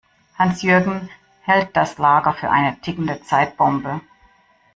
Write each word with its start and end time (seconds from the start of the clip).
Hans-Jürgen 0.39 1.11
hält 1.43 1.77
das 1.77 1.99
Lager 1.99 2.33
für 2.33 2.49
eine 2.49 2.75
tickende 2.81 3.21
Zeitbombe. 3.21 4.01